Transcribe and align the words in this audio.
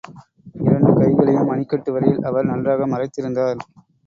இரண்டு 0.59 0.91
கைகளையும் 0.95 1.45
மணிக்கட்டு 1.45 1.91
வரையில் 1.91 2.23
அவர் 2.23 2.45
நன்றாக 2.45 2.87
மறைத்திருந்தார். 2.87 3.61